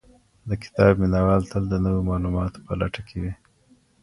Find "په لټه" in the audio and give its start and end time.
2.67-3.01